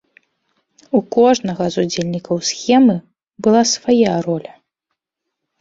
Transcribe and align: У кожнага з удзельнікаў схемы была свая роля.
У 0.99 1.01
кожнага 1.15 1.67
з 1.75 1.83
удзельнікаў 1.83 2.37
схемы 2.53 2.97
была 3.49 3.61
свая 3.73 4.17
роля. 4.31 4.53